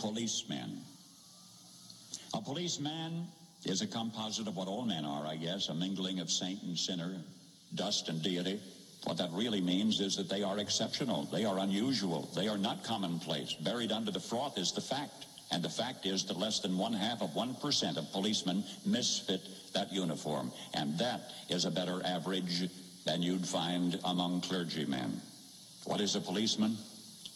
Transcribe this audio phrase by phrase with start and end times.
[0.00, 0.80] policemen.
[2.34, 3.26] A policeman
[3.64, 6.78] is a composite of what all men are, I guess, a mingling of saint and
[6.78, 7.16] sinner,
[7.74, 8.60] dust and deity.
[9.04, 11.24] What that really means is that they are exceptional.
[11.24, 12.30] They are unusual.
[12.34, 13.54] They are not commonplace.
[13.54, 15.26] Buried under the froth is the fact.
[15.52, 19.40] And the fact is that less than one half of 1% of policemen misfit
[19.74, 20.52] that uniform.
[20.74, 22.70] And that is a better average
[23.04, 25.20] than you'd find among clergymen.
[25.84, 26.76] What is a policeman?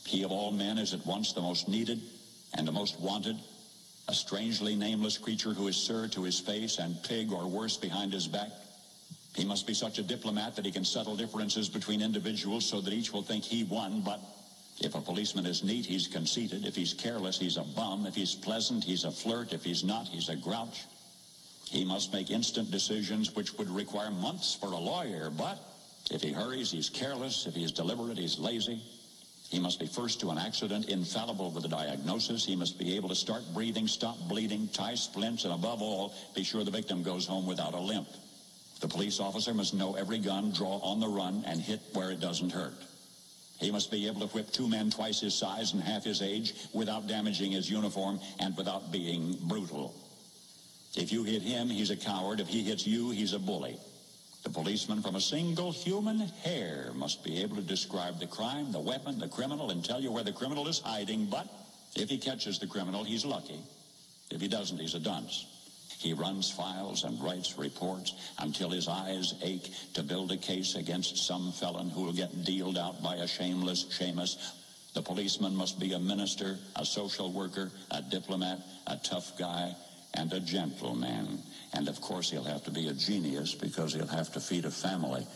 [0.07, 2.01] He of all men is at once the most needed
[2.55, 3.37] and the most wanted,
[4.09, 8.13] a strangely nameless creature who is sir to his face and pig or worse behind
[8.13, 8.51] his back.
[9.35, 12.93] He must be such a diplomat that he can settle differences between individuals so that
[12.93, 14.21] each will think he won, but
[14.81, 16.67] if a policeman is neat, he's conceited.
[16.67, 18.07] If he's careless, he's a bum.
[18.07, 19.53] If he's pleasant, he's a flirt.
[19.53, 20.85] If he's not, he's a grouch.
[21.71, 25.59] He must make instant decisions which would require months for a lawyer, but
[26.11, 27.47] if he hurries, he's careless.
[27.47, 28.81] If he's deliberate, he's lazy.
[29.55, 32.45] He must be first to an accident, infallible with a diagnosis.
[32.45, 36.43] He must be able to start breathing, stop bleeding, tie splints, and above all, be
[36.43, 38.09] sure the victim goes home without a limp.
[38.81, 42.19] The police officer must know every gun, draw on the run, and hit where it
[42.19, 42.75] doesn't hurt.
[43.61, 46.55] He must be able to whip two men twice his size and half his age
[46.73, 49.95] without damaging his uniform and without being brutal.
[50.97, 52.41] If you hit him, he's a coward.
[52.41, 53.79] If he hits you, he's a bully.
[54.45, 58.79] The policeman from a single human hair must be able to describe the crime, the
[58.79, 61.27] weapon, the criminal, and tell you where the criminal is hiding.
[61.27, 61.49] But
[61.97, 63.59] if he catches the criminal, he's lucky.
[64.31, 65.47] If he doesn't, he's a dunce.
[65.99, 71.17] He runs files and writes reports until his eyes ache to build a case against
[71.17, 74.37] some felon who will get dealed out by a shameless shamus.
[74.93, 79.75] The policeman must be a minister, a social worker, a diplomat, a tough guy,
[80.15, 81.43] and a gentleman.
[81.73, 84.71] And of course, he'll have to be a genius because he'll have to feed a
[84.71, 85.27] family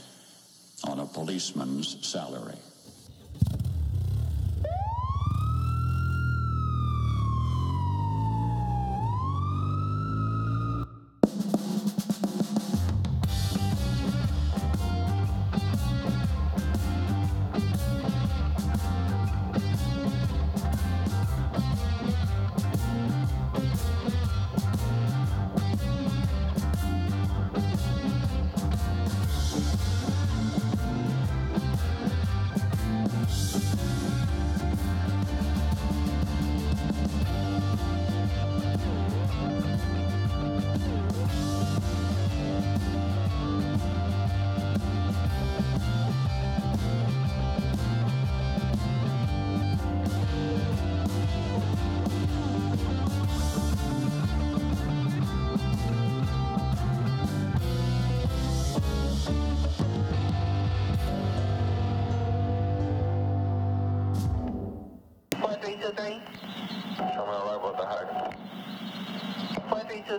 [0.85, 2.59] on a policeman's salary.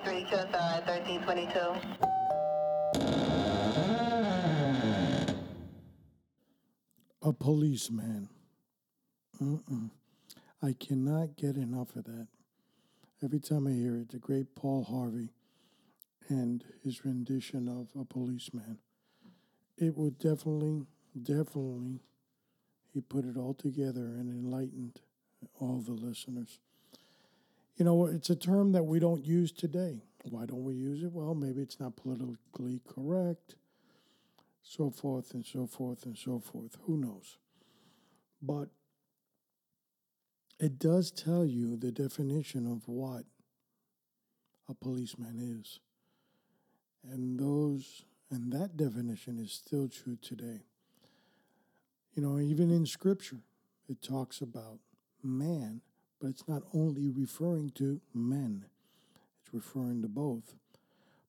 [0.05, 1.59] 1322.
[7.21, 8.29] A policeman.
[9.41, 9.89] Mm-mm.
[10.61, 12.27] I cannot get enough of that.
[13.23, 15.33] Every time I hear it, the great Paul Harvey
[16.29, 18.77] and his rendition of a policeman.
[19.77, 20.85] It would definitely,
[21.21, 21.99] definitely,
[22.93, 25.01] he put it all together and enlightened
[25.59, 26.59] all the listeners.
[27.79, 30.03] You know, it's a term that we don't use today.
[30.25, 31.11] Why don't we use it?
[31.11, 33.55] Well, maybe it's not politically correct
[34.69, 36.77] so forth and so forth and so forth.
[36.83, 37.37] Who knows?
[38.41, 38.69] But
[40.59, 43.23] it does tell you the definition of what
[44.69, 45.79] a policeman is.
[47.09, 50.61] And those and that definition is still true today.
[52.13, 53.39] You know, even in scripture,
[53.87, 54.79] it talks about
[55.23, 55.81] man,
[56.19, 58.65] but it's not only referring to men,
[59.41, 60.55] it's referring to both.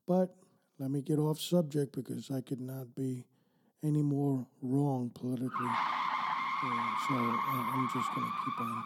[0.07, 0.35] But
[0.79, 3.25] let me get off subject because I could not be
[3.83, 5.49] any more wrong politically.
[6.63, 8.85] Uh, so uh, I'm just going to keep on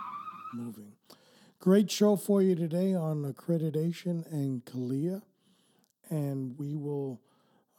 [0.52, 0.92] moving.
[1.58, 5.22] Great show for you today on accreditation and CALEA.
[6.10, 7.20] And we will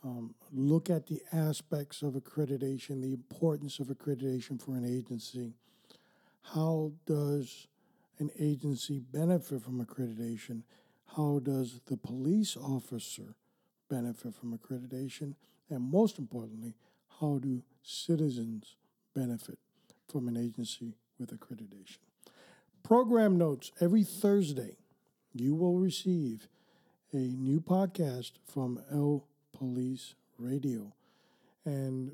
[0.04, 5.54] um, look at the aspects of accreditation, the importance of accreditation for an agency.
[6.54, 7.68] How does
[8.20, 10.64] an agency benefit from accreditation?
[11.16, 13.36] How does the police officer
[13.90, 15.36] benefit from accreditation?
[15.70, 16.74] And most importantly,
[17.20, 18.76] how do citizens
[19.14, 19.58] benefit
[20.10, 22.00] from an agency with accreditation?
[22.84, 24.78] Program notes every Thursday,
[25.34, 26.48] you will receive
[27.14, 29.26] a new podcast from L
[29.58, 30.94] Police Radio.
[31.66, 32.12] And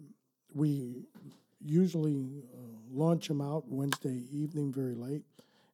[0.54, 1.08] we
[1.64, 2.58] usually uh,
[2.92, 5.24] launch them out Wednesday evening very late.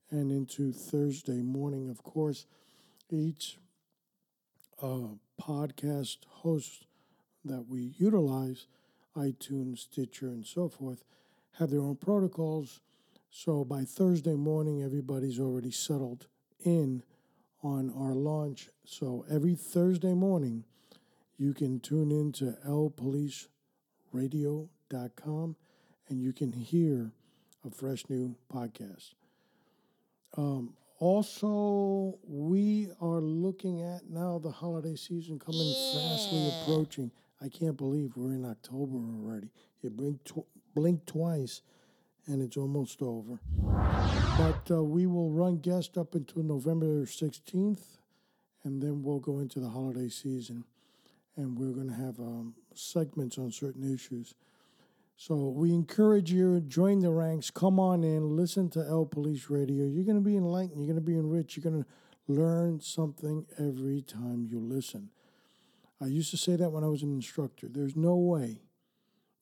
[0.09, 1.89] And into Thursday morning.
[1.89, 2.45] Of course,
[3.09, 3.57] each
[4.81, 6.85] uh, podcast host
[7.43, 8.67] that we utilize,
[9.15, 11.03] iTunes, Stitcher, and so forth,
[11.59, 12.81] have their own protocols.
[13.29, 16.27] So by Thursday morning, everybody's already settled
[16.63, 17.03] in
[17.63, 18.69] on our launch.
[18.85, 20.65] So every Thursday morning,
[21.37, 25.55] you can tune in to lpoliceradio.com
[26.09, 27.11] and you can hear
[27.65, 29.13] a fresh new podcast.
[30.35, 35.93] Um, also, we are looking at now the holiday season coming yeah.
[35.93, 37.11] fastly approaching.
[37.41, 39.49] I can't believe we're in October already.
[39.81, 41.61] You blink, tw- blink twice
[42.27, 43.39] and it's almost over.
[44.37, 47.97] But uh, we will run guest up until November 16th,
[48.63, 50.65] and then we'll go into the holiday season,
[51.35, 54.35] and we're going to have um, segments on certain issues.
[55.19, 57.49] So we encourage you join the ranks.
[57.49, 59.85] Come on in, listen to L Police Radio.
[59.85, 60.77] You're going to be enlightened.
[60.77, 61.57] You're going to be enriched.
[61.57, 61.89] You're going to
[62.27, 65.09] learn something every time you listen.
[65.99, 67.67] I used to say that when I was an instructor.
[67.67, 68.61] There's no way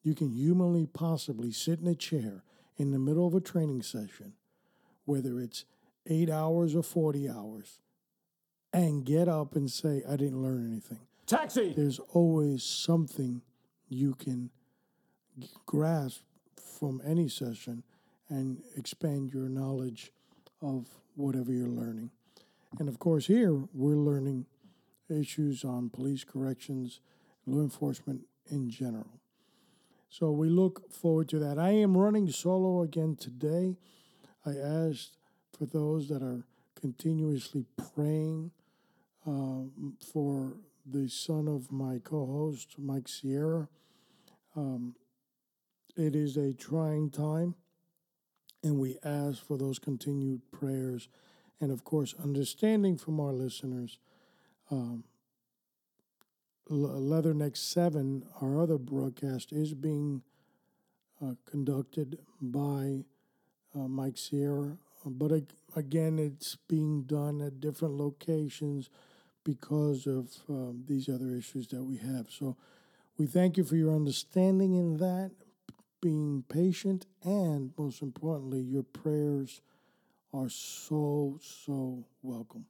[0.01, 2.45] you can humanly possibly sit in a chair
[2.77, 4.33] in the middle of a training session,
[5.03, 5.65] whether it's
[6.07, 7.79] eight hours or 40 hours,
[8.71, 10.99] and get up and say, I didn't learn anything.
[11.25, 11.73] Taxi!
[11.75, 13.41] There's always something
[13.89, 14.51] you can
[15.65, 16.21] grasp
[16.79, 17.83] from any session
[18.29, 20.11] and expand your knowledge
[20.61, 22.11] of whatever you're learning.
[22.79, 24.45] And of course, here we're learning
[25.09, 26.99] issues on police corrections,
[27.45, 29.19] law enforcement in general.
[30.09, 31.59] So we look forward to that.
[31.59, 33.77] I am running solo again today.
[34.45, 35.17] I asked
[35.57, 36.45] for those that are
[36.79, 38.51] continuously praying
[39.25, 40.53] um, for
[40.85, 43.67] the son of my co host, Mike Sierra.
[44.55, 44.95] Um,
[45.95, 47.55] it is a trying time,
[48.63, 51.07] and we ask for those continued prayers
[51.61, 53.99] and, of course, understanding from our listeners.
[54.69, 55.03] Um,
[56.69, 60.23] Leatherneck 7, our other broadcast, is being
[61.23, 63.05] uh, conducted by
[63.75, 64.77] uh, Mike Sierra.
[65.05, 65.43] But
[65.75, 68.89] again, it's being done at different locations
[69.43, 72.31] because of um, these other issues that we have.
[72.31, 72.57] So
[73.17, 75.31] we thank you for your understanding in that,
[76.05, 79.61] being patient, and most importantly, your prayers
[80.31, 82.63] are so, so welcome.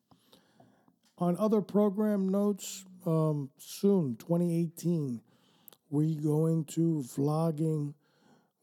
[1.18, 5.20] On other program notes, um, soon, 2018,
[5.90, 7.94] we going to vlogging.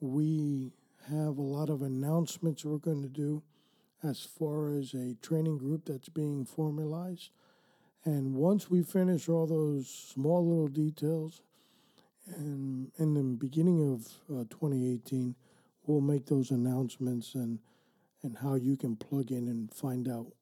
[0.00, 0.72] We
[1.10, 3.42] have a lot of announcements we're going to do
[4.02, 7.28] as far as a training group that's being formalized.
[8.06, 11.42] And once we finish all those small little details,
[12.26, 15.34] and in the beginning of uh, 2018,
[15.86, 17.58] we'll make those announcements and
[18.22, 20.32] and how you can plug in and find out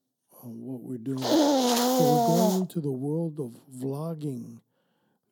[0.43, 1.19] what we're doing.
[1.19, 4.59] So we're going into the world of vlogging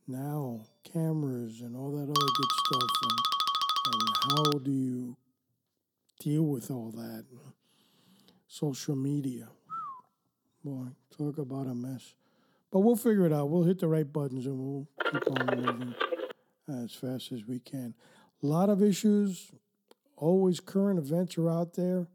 [0.06, 5.16] now, cameras and all that other good stuff, and, and how do you
[6.20, 7.24] deal with all that?
[8.46, 9.48] Social media.
[10.64, 10.86] Boy,
[11.16, 12.14] talk about a mess.
[12.70, 13.50] But we'll figure it out.
[13.50, 15.94] We'll hit the right buttons and we'll keep on moving
[16.68, 17.94] as fast as we can.
[18.42, 19.52] A lot of issues,
[20.16, 22.06] always current events are out there.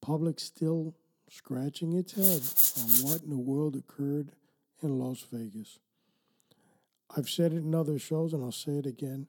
[0.00, 0.94] Public still
[1.30, 2.42] scratching its head
[2.84, 4.32] on what in the world occurred
[4.82, 5.78] in Las Vegas.
[7.16, 9.26] I've said it in other shows and I'll say it again.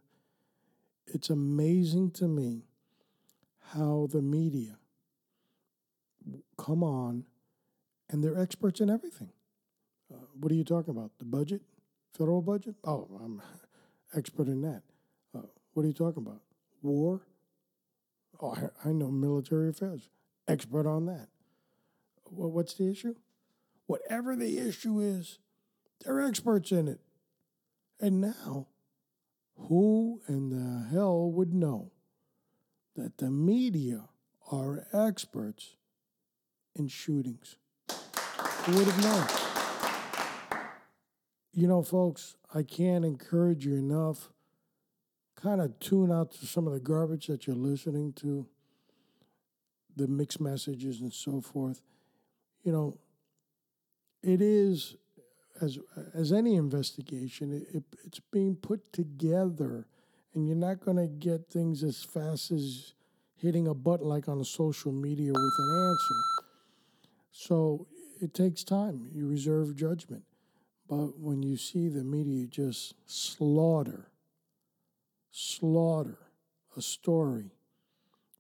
[1.08, 2.64] It's amazing to me
[3.72, 4.78] how the media
[6.58, 7.26] come on
[8.10, 9.32] and they're experts in everything.
[10.14, 11.12] Uh, what are you talking about?
[11.20, 11.62] The budget?
[12.18, 12.76] Federal budget?
[12.84, 13.42] Oh, I'm
[14.15, 14.84] expert in that.
[15.36, 16.41] Uh, what are you talking about?
[16.82, 17.22] War?
[18.41, 20.10] Oh, I, know military affairs.
[20.48, 21.29] Expert on that
[22.36, 23.15] well, what's the issue?
[23.86, 25.39] Whatever the issue is,
[26.03, 27.00] they're experts in it.
[28.00, 28.67] And now,
[29.55, 31.91] who in the hell would know
[32.96, 34.10] that the media
[34.51, 35.75] are experts
[36.75, 37.58] in shootings?
[38.65, 39.27] Who would have known?
[41.53, 44.30] You know, folks, I can't encourage you enough.
[45.36, 48.48] Kind of tune out to some of the garbage that you're listening to,
[49.96, 51.82] the mixed messages and so forth
[52.64, 52.98] you know,
[54.22, 54.96] it is
[55.62, 55.78] as
[56.16, 59.86] as any investigation, it, it, it's being put together,
[60.34, 62.94] and you're not going to get things as fast as
[63.36, 66.50] hitting a button like on social media with an answer.
[67.32, 67.88] So
[68.22, 69.10] it takes time.
[69.14, 70.24] You reserve judgment,
[70.88, 74.10] but when you see the media just slaughter,
[75.32, 76.18] slaughter
[76.75, 77.52] a story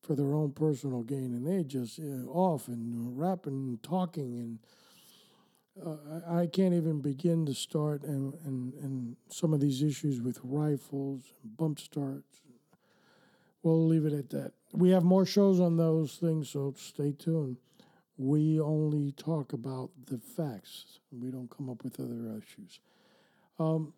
[0.01, 4.59] for their own personal gain, and they just uh, off and rapping and talking and.
[5.83, 10.37] Uh, I, can't even begin to start and, and, and some of these issues with
[10.43, 12.41] rifles, bump starts.
[13.63, 14.51] We'll leave it at that.
[14.71, 17.57] We have more shows on those things, so stay tuned.
[18.17, 20.99] We only talk about the facts.
[21.11, 22.79] We don't come up with other issues.
[23.57, 23.93] Um,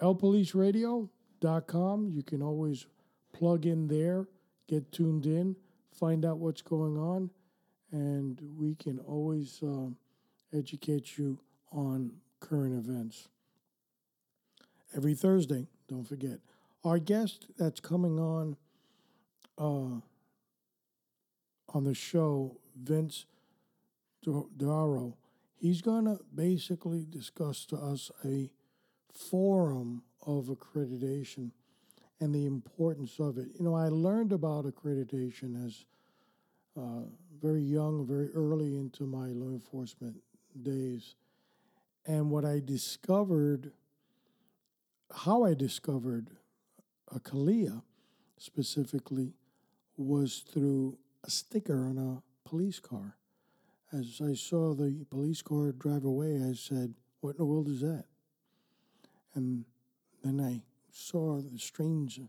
[0.00, 2.10] LPoliceRadio.com.
[2.10, 2.86] You can always
[3.32, 4.26] plug in there,
[4.68, 5.56] get tuned in,
[5.92, 7.30] find out what's going on,
[7.92, 9.96] and we can always um,
[10.52, 11.38] educate you
[11.70, 12.10] on
[12.40, 13.28] current events.
[14.94, 16.38] Every Thursday, don't forget.
[16.84, 18.56] Our guest that's coming on
[19.58, 20.00] uh,
[21.74, 23.26] on the show, Vince
[24.24, 25.14] Daro,
[25.56, 28.50] he's going to basically discuss to us a
[29.12, 31.50] forum of accreditation
[32.20, 33.48] and the importance of it.
[33.58, 35.84] You know, I learned about accreditation as
[36.76, 37.04] uh,
[37.40, 40.16] very young, very early into my law enforcement
[40.62, 41.14] days.
[42.06, 43.72] And what I discovered,
[45.14, 46.30] how I discovered
[47.14, 47.82] a CALEA
[48.38, 49.34] specifically,
[49.96, 53.16] was through a sticker on a police car.
[53.92, 57.80] As I saw the police car drive away, I said, What in the world is
[57.80, 58.04] that?
[59.34, 59.64] And
[60.24, 62.20] then I saw the strange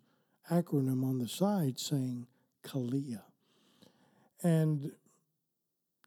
[0.51, 2.27] acronym on the side saying
[2.63, 3.21] CALEA.
[4.43, 4.91] And,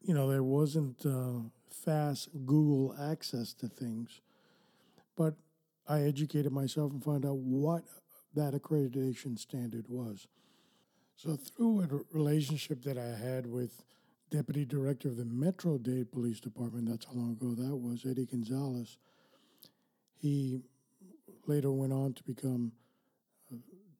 [0.01, 4.21] you know, there wasn't uh, fast Google access to things,
[5.17, 5.35] but
[5.87, 7.83] I educated myself and found out what
[8.35, 10.27] that accreditation standard was.
[11.15, 13.83] So, through a relationship that I had with
[14.31, 18.25] Deputy Director of the Metro Dade Police Department, that's how long ago that was, Eddie
[18.25, 18.97] Gonzalez,
[20.17, 20.61] he
[21.47, 22.71] later went on to become
[23.51, 23.57] uh,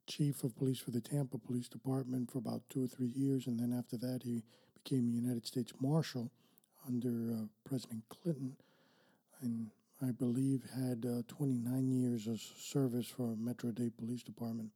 [0.08, 3.60] chief of police for the Tampa Police Department for about two or three years, and
[3.60, 4.42] then after that, he
[4.82, 6.32] became a United States Marshal
[6.88, 8.56] under uh, President Clinton,
[9.42, 9.68] and
[10.02, 14.70] I believe had uh, 29 years of service for Metro Dade Police Department.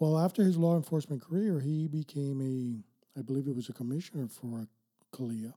[0.00, 4.28] Well, after his law enforcement career, he became a, I believe it was a commissioner
[4.28, 4.66] for
[5.12, 5.52] CALEA,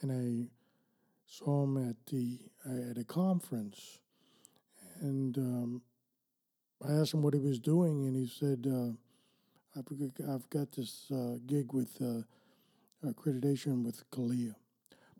[0.00, 0.48] and I
[1.26, 3.98] saw him at the at a conference,
[5.00, 5.82] and um,
[6.86, 8.92] I asked him what he was doing, and he said, uh,
[9.78, 12.22] "I've got this uh, gig with." Uh,
[13.04, 14.54] accreditation with CALEA."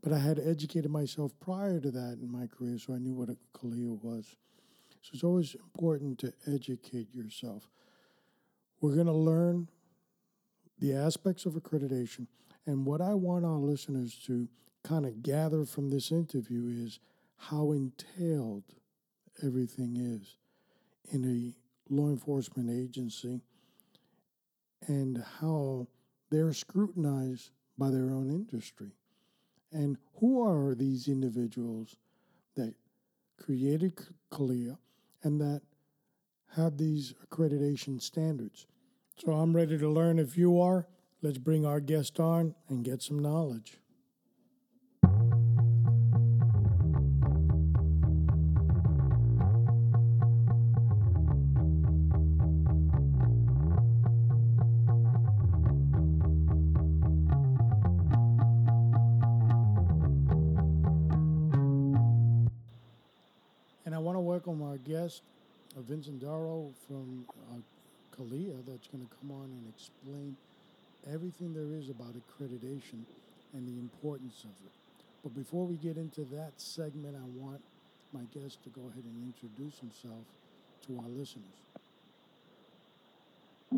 [0.02, 3.28] But I had educated myself prior to that in my career, so I knew what
[3.28, 4.36] a CALEA was.
[5.02, 7.68] So it's always important to educate yourself.
[8.80, 9.68] We're going to learn
[10.82, 12.26] the aspects of accreditation.
[12.66, 14.48] And what I want our listeners to
[14.82, 16.98] kind of gather from this interview is
[17.36, 18.64] how entailed
[19.44, 20.36] everything is
[21.12, 23.40] in a law enforcement agency
[24.88, 25.86] and how
[26.30, 28.90] they're scrutinized by their own industry.
[29.70, 31.96] And who are these individuals
[32.56, 32.74] that
[33.40, 34.00] created
[34.32, 34.76] CALEA
[35.22, 35.62] and that
[36.56, 38.66] have these accreditation standards?
[39.18, 40.86] So I'm ready to learn if you are.
[41.22, 43.78] Let's bring our guest on and get some knowledge.
[63.84, 65.22] And I want to welcome our guest,
[65.76, 67.58] uh, Vincent Daro from uh,
[68.16, 70.36] CALEA, that's going to come on and explain
[71.12, 73.02] everything there is about accreditation
[73.54, 74.72] and the importance of it.
[75.22, 77.60] But before we get into that segment, I want
[78.12, 80.24] my guest to go ahead and introduce himself
[80.86, 81.46] to our listeners.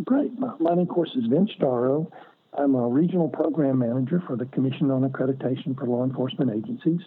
[0.05, 0.33] Great.
[0.38, 2.11] My name, of course, is Vince Daro.
[2.57, 7.00] I'm a regional program manager for the Commission on Accreditation for Law Enforcement Agencies.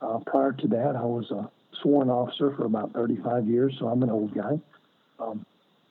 [0.00, 1.50] Uh, prior to that, I was a
[1.82, 4.60] sworn officer for about 35 years, so I'm an old guy.
[5.18, 5.44] Um,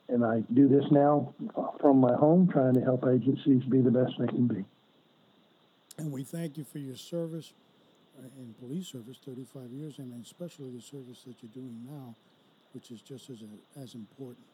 [0.08, 1.34] and I do this now
[1.80, 4.64] from my home, trying to help agencies be the best they can be.
[5.98, 7.52] And we thank you for your service
[8.18, 12.14] uh, in police service, 35 years, and especially the service that you're doing now,
[12.72, 14.44] which is just as, a, as important.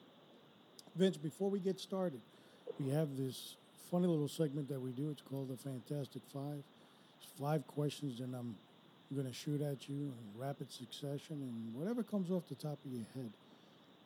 [0.96, 2.20] Vince, before we get started,
[2.80, 3.56] we have this
[3.90, 5.10] funny little segment that we do.
[5.10, 6.62] It's called the Fantastic Five.
[7.20, 8.56] It's five questions, and I'm
[9.10, 12.78] I'm going to shoot at you in rapid succession and whatever comes off the top
[12.84, 13.30] of your head.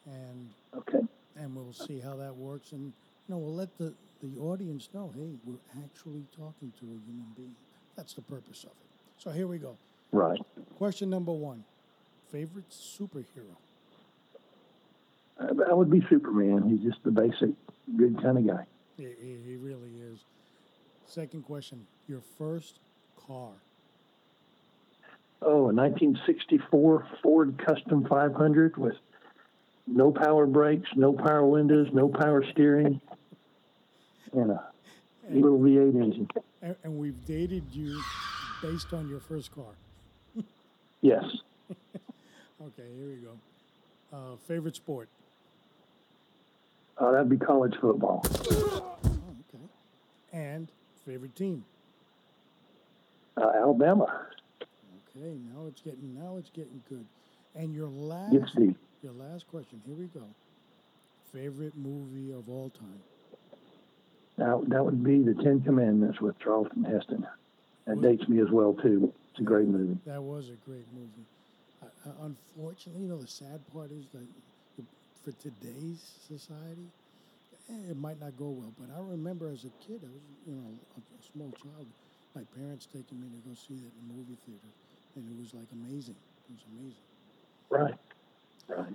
[0.06, 1.07] And okay.
[1.40, 2.72] And we'll see how that works.
[2.72, 2.92] And
[3.28, 7.26] you know, we'll let the, the audience know, hey, we're actually talking to a human
[7.36, 7.54] being.
[7.96, 9.22] That's the purpose of it.
[9.22, 9.76] So here we go.
[10.12, 10.40] Right.
[10.76, 11.64] Question number one.
[12.30, 13.56] Favorite superhero?
[15.38, 16.68] Uh, that would be Superman.
[16.68, 17.50] He's just the basic
[17.96, 18.64] good kind of guy.
[18.96, 19.06] He,
[19.46, 20.18] he really is.
[21.06, 22.80] Second question: Your first
[23.26, 23.50] car?
[25.40, 28.96] Oh, a 1964 Ford Custom 500 with
[29.88, 33.00] no power brakes, no power windows, no power steering,
[34.32, 34.70] and a
[35.30, 36.28] little V8 engine.
[36.62, 38.00] And, and we've dated you
[38.62, 39.74] based on your first car.
[41.00, 41.24] Yes.
[42.60, 43.38] Okay, here we go.
[44.12, 45.08] Uh, favorite sport?
[46.98, 48.20] Uh, that'd be college football.
[48.50, 49.62] Oh, okay.
[50.32, 50.68] And
[51.06, 51.64] favorite team?
[53.36, 54.26] Uh, Alabama
[55.18, 57.04] Okay, now it's getting now it's getting good.
[57.54, 58.76] And your last deep.
[59.02, 59.80] Your last question.
[59.86, 60.26] Here we go.
[61.32, 63.00] Favorite movie of all time?
[64.36, 67.26] Now, that would be the Ten Commandments with Charlton Heston.
[67.86, 69.12] That dates me as well, too.
[69.30, 69.98] It's a great movie.
[70.06, 71.26] That was a great movie.
[72.20, 74.26] Unfortunately, you know, the sad part is that
[75.24, 76.88] for today's society,
[77.70, 78.72] eh, it might not go well.
[78.78, 81.86] But I remember as a kid, I was, you know, a, a small child,
[82.34, 84.70] my parents taking me to go see that in the movie theater,
[85.16, 86.16] and it was like amazing.
[86.48, 87.04] It was amazing.
[87.70, 87.94] Right.
[88.68, 88.94] Right.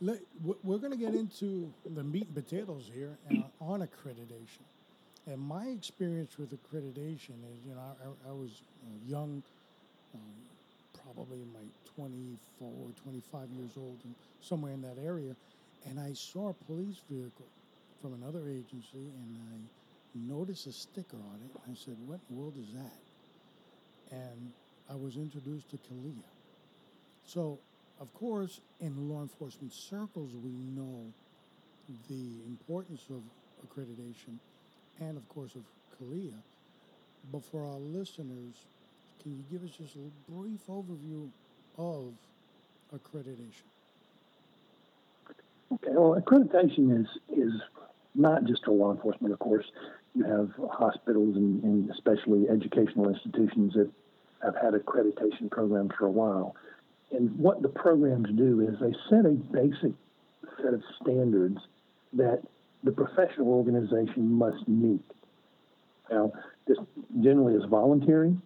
[0.00, 3.18] Let, we- we're going to get into the meat and potatoes here
[3.60, 4.64] on accreditation.
[5.26, 7.80] And my experience with accreditation is, you know,
[8.26, 8.62] I, I was
[9.08, 9.42] young,
[10.14, 10.20] um,
[11.04, 11.60] probably my
[11.96, 15.34] 24 or 25 years old, and somewhere in that area,
[15.88, 17.46] and I saw a police vehicle
[18.02, 19.58] from another agency, and I
[20.32, 21.60] noticed a sticker on it.
[21.70, 23.00] I said, "What in the world is that?"
[24.12, 24.52] And
[24.90, 26.24] I was introduced to CALEA.
[27.26, 27.58] So,
[28.00, 31.04] of course, in law enforcement circles, we know
[32.08, 33.22] the importance of
[33.66, 34.38] accreditation
[35.00, 35.62] and, of course, of
[35.98, 36.34] CALEA.
[37.32, 38.54] But for our listeners,
[39.22, 41.28] can you give us just a brief overview
[41.78, 42.12] of
[42.94, 43.66] accreditation?
[45.72, 45.90] Okay.
[45.90, 47.52] Well, accreditation is is
[48.14, 49.66] not just for law enforcement, of course.
[50.14, 53.90] You have hospitals and, and especially educational institutions that
[54.42, 56.54] have had accreditation programs for a while.
[57.12, 59.92] And what the programs do is they set a basic
[60.56, 61.58] set of standards
[62.14, 62.42] that
[62.82, 65.02] the professional organization must meet.
[66.10, 66.32] Now,
[66.66, 66.78] this
[67.20, 68.36] generally is voluntary,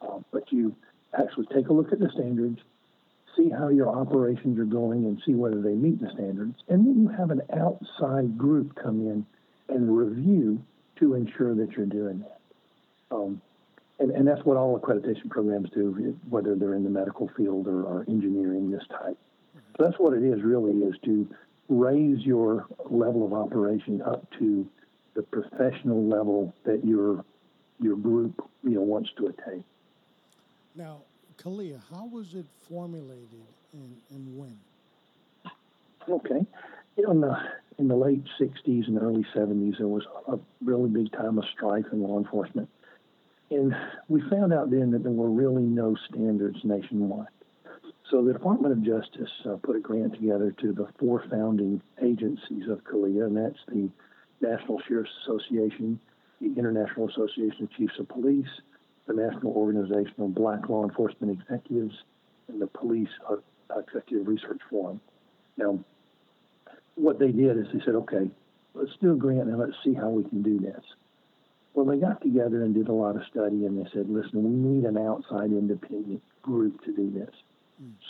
[0.00, 0.74] uh, but you
[1.18, 2.60] actually take a look at the standards,
[3.36, 6.56] see how your operations are going, and see whether they meet the standards.
[6.68, 9.26] And then you have an outside group come in
[9.68, 10.62] and review
[10.98, 12.40] to ensure that you're doing that.
[13.10, 13.40] Um,
[14.00, 17.82] and, and that's what all accreditation programs do, whether they're in the medical field or,
[17.84, 19.18] or engineering, this type.
[19.76, 21.28] So that's what it is really, is to
[21.68, 24.66] raise your level of operation up to
[25.14, 27.24] the professional level that your
[27.78, 29.64] your group you know wants to attain.
[30.74, 30.98] Now,
[31.38, 33.28] CALEA, how was it formulated
[33.72, 34.58] and, and when?
[36.08, 36.46] Okay,
[36.96, 37.36] you know in the
[37.78, 41.86] in the late '60s and early '70s there was a really big time of strife
[41.92, 42.68] in law enforcement,
[43.50, 43.74] and
[44.08, 47.26] we found out then that there were really no standards nationwide.
[48.10, 52.68] So the Department of Justice uh, put a grant together to the four founding agencies
[52.68, 53.88] of CALEA, and that's the
[54.40, 56.00] National Sheriff's Association,
[56.40, 58.48] the International Association of Chiefs of Police,
[59.06, 61.94] the National Organization of Black Law Enforcement Executives,
[62.48, 63.36] and the Police uh,
[63.78, 65.00] Executive Research Forum.
[65.56, 65.78] Now,
[66.96, 68.28] what they did is they said, okay,
[68.74, 70.82] let's do a grant and let's see how we can do this.
[71.74, 74.50] Well, they got together and did a lot of study, and they said, listen, we
[74.50, 77.34] need an outside independent group to do this.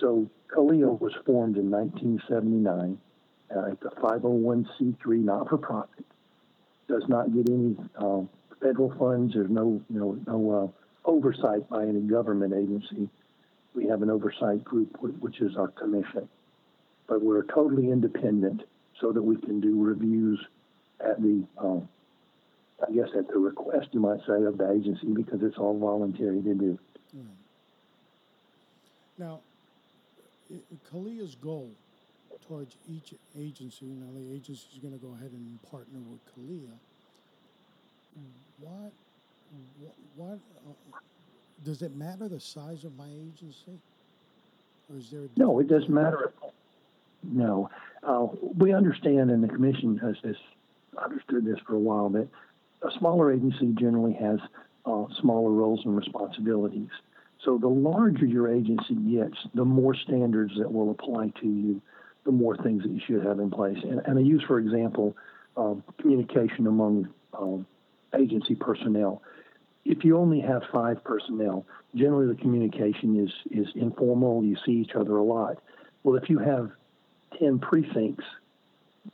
[0.00, 2.98] So CALEA was formed in 1979.
[3.54, 6.06] Uh, it's a 501c3 not-for-profit.
[6.88, 8.22] Does not get any uh,
[8.60, 9.34] federal funds.
[9.34, 13.08] There's no, you know, no uh, oversight by any government agency.
[13.74, 16.28] We have an oversight group, which is our commission.
[17.06, 18.62] But we're totally independent,
[19.00, 20.44] so that we can do reviews
[21.00, 21.88] at the, um,
[22.86, 26.40] I guess, at the request, you might say, of the agency, because it's all voluntary
[26.42, 26.78] to do.
[29.18, 29.40] Now,
[30.50, 31.68] i- CALEA's goal
[32.48, 36.72] towards each agency, now the agency is going to go ahead and partner with CALEA.
[38.60, 38.92] What,
[40.16, 40.72] what, uh,
[41.64, 43.78] does it matter the size of my agency?
[44.90, 46.28] Or is there a No, it doesn't matter.
[46.28, 46.54] At all.
[47.22, 47.68] No,
[48.02, 50.36] uh, we understand, and the commission has, has
[50.96, 52.26] understood this for a while that
[52.82, 54.38] a smaller agency generally has
[54.86, 56.88] uh, smaller roles and responsibilities.
[57.44, 61.80] So the larger your agency gets, the more standards that will apply to you,
[62.24, 63.78] the more things that you should have in place.
[63.82, 65.16] And, and I use, for example,
[65.56, 67.66] um, communication among um,
[68.18, 69.22] agency personnel.
[69.84, 74.44] If you only have five personnel, generally the communication is is informal.
[74.44, 75.62] You see each other a lot.
[76.02, 76.70] Well, if you have
[77.38, 78.24] 10 precincts,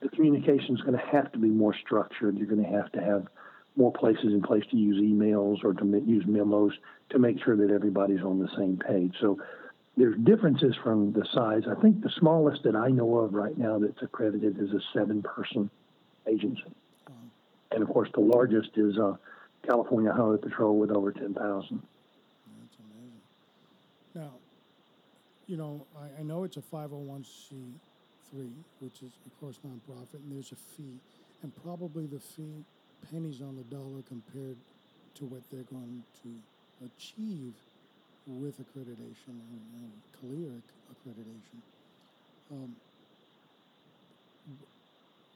[0.01, 2.37] the communication is going to have to be more structured.
[2.37, 3.29] You're going to have to have
[3.77, 6.73] more places in place to use emails or to use memos
[7.11, 9.15] to make sure that everybody's on the same page.
[9.21, 9.39] So
[9.97, 11.63] there's differences from the size.
[11.71, 15.71] I think the smallest that I know of right now that's accredited is a seven-person
[16.27, 16.65] agency,
[17.71, 19.15] and of course the largest is uh,
[19.67, 21.83] California Highway Patrol with over ten thousand.
[22.61, 23.21] That's amazing.
[24.15, 24.33] Now,
[25.47, 30.53] you know, I, I know it's a 501c3, which is, of course, nonprofit, and there's
[30.53, 30.99] a fee,
[31.43, 32.65] and probably the fee
[33.11, 34.57] pennies on the dollar compared
[35.15, 36.29] to what they're going to
[36.85, 37.55] achieve
[38.27, 39.93] with accreditation and, and
[40.91, 41.61] accreditation.
[42.51, 42.75] Um,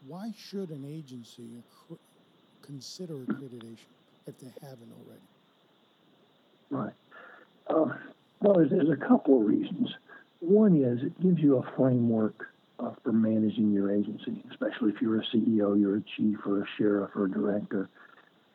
[0.07, 1.99] why should an agency accr-
[2.63, 3.91] consider accreditation
[4.27, 5.21] if they haven't already?
[6.71, 6.93] Right.
[7.69, 7.97] Uh,
[8.41, 9.95] well, there's, there's a couple of reasons.
[10.41, 12.49] One is it gives you a framework
[12.81, 16.67] uh, for managing your agency, especially if you're a CEO, you're a chief, or a
[16.79, 17.89] sheriff, or a director.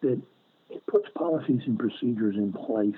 [0.01, 0.21] That
[0.69, 2.97] it puts policies and procedures in place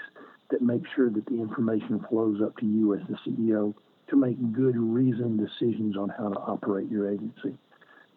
[0.49, 3.73] that make sure that the information flows up to you as the CEO
[4.09, 7.57] to make good, reasoned decisions on how to operate your agency.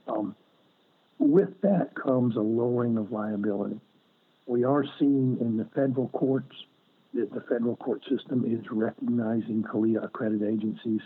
[0.06, 0.36] Um,
[1.18, 3.80] with that comes a lowering of liability.
[4.46, 6.54] We are seeing in the federal courts
[7.14, 11.00] that the federal court system is recognizing CALEA accredited agencies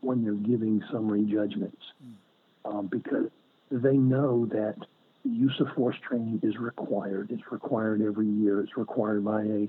[0.00, 1.82] when they're giving summary judgments
[2.64, 3.30] um, because
[3.70, 4.76] they know that
[5.24, 7.30] use of force training is required.
[7.30, 8.60] It's required every year.
[8.60, 9.68] It's required by a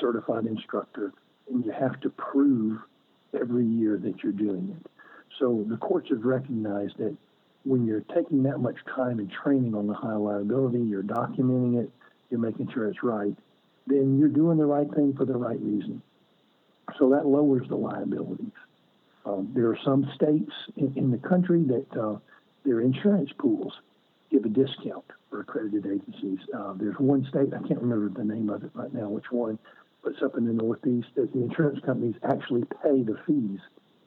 [0.00, 1.12] certified instructor,
[1.50, 2.80] and you have to prove
[3.38, 4.90] every year that you're doing it.
[5.38, 7.16] So the courts have recognized that
[7.64, 11.90] when you're taking that much time and training on the high liability, you're documenting it,
[12.30, 13.36] you're making sure it's right,
[13.86, 16.02] then you're doing the right thing for the right reason.
[16.98, 18.52] So that lowers the liabilities.
[19.24, 22.16] Um, there are some states in, in the country that uh,
[22.64, 23.72] their insurance pools
[24.30, 26.38] give a discount for accredited agencies.
[26.56, 29.58] Uh, there's one state, I can't remember the name of it right now, which one,
[30.02, 33.60] but it's up in the Northeast that the insurance companies actually pay the fees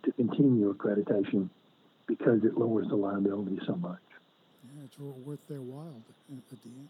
[0.03, 1.49] to continue accreditation
[2.07, 3.99] because it lowers the liability so much.
[4.75, 5.93] Yeah, it's worth their while
[6.31, 6.89] at the end.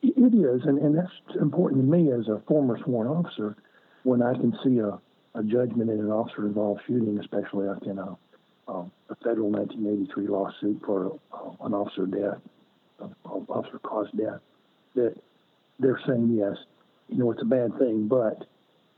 [0.00, 3.56] It is, and, and that's important to me as a former sworn officer
[4.04, 4.98] when I can see a,
[5.34, 8.16] a judgment in an officer involved shooting, especially like in a,
[8.66, 12.40] um, a federal 1983 lawsuit for uh, an officer death,
[13.00, 14.40] uh, officer caused death,
[14.94, 15.14] that
[15.78, 16.56] they're saying, yes,
[17.08, 18.46] you know, it's a bad thing, but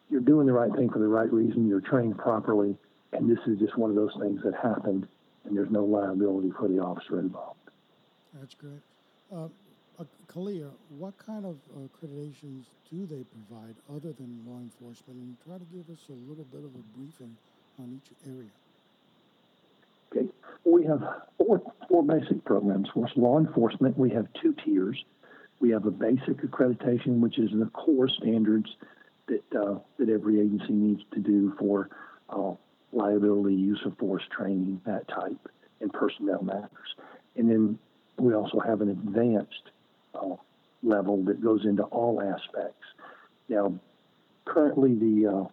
[0.08, 2.76] you're doing the right thing for the right reason, you're trained properly,
[3.12, 5.06] and this is just one of those things that happened,
[5.44, 7.58] and there's no liability for the officer involved.
[8.38, 8.80] That's great.
[9.32, 9.48] Uh,
[10.00, 15.20] uh, CALEA, what kind of accreditations do they provide other than law enforcement?
[15.20, 17.36] And try to give us a little bit of a briefing
[17.78, 18.48] on each area.
[20.12, 20.28] Okay,
[20.64, 21.02] we have
[21.38, 22.88] four, four basic programs.
[22.92, 25.04] For law enforcement, we have two tiers.
[25.60, 28.74] We have a basic accreditation, which is the core standards
[29.28, 31.90] that uh, that every agency needs to do for
[32.30, 32.52] uh,
[32.92, 35.48] liability, use of force training, that type,
[35.80, 36.94] and personnel matters.
[37.36, 37.78] And then
[38.18, 39.70] we also have an advanced
[40.14, 40.36] uh,
[40.82, 42.84] level that goes into all aspects.
[43.48, 43.72] Now,
[44.44, 45.46] currently the uh,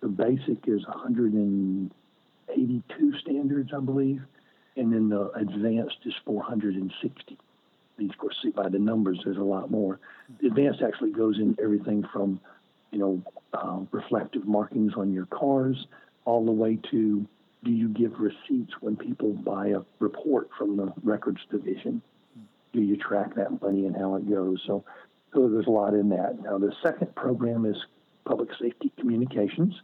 [0.00, 4.22] the basic is 182 standards, I believe,
[4.76, 7.38] and then the advanced is 460.
[7.98, 9.98] These, of course, see by the numbers, there's a lot more.
[10.40, 12.40] The advanced actually goes in everything from,
[12.90, 13.22] you know,
[13.54, 15.86] uh, reflective markings on your cars,
[16.26, 17.26] all the way to
[17.64, 22.02] do you give receipts when people buy a report from the records division?
[22.76, 24.62] Do you track that money and how it goes?
[24.66, 24.84] So,
[25.32, 26.42] so there's a lot in that.
[26.42, 27.76] Now, the second program is
[28.26, 29.74] public safety communications,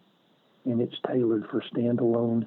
[0.67, 2.47] and it's tailored for standalone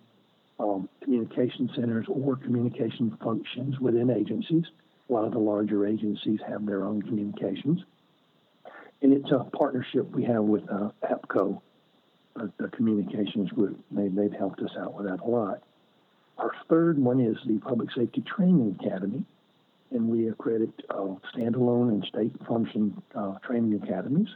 [0.60, 4.66] um, communication centers or communication functions within agencies.
[5.10, 7.82] A lot of the larger agencies have their own communications.
[9.02, 11.60] And it's a partnership we have with uh, APCO,
[12.40, 13.84] uh, the communications group.
[13.90, 15.64] They, they've helped us out with that a lot.
[16.38, 19.26] Our third one is the Public Safety Training Academy,
[19.92, 24.28] and we accredit uh, standalone and state function uh, training academies,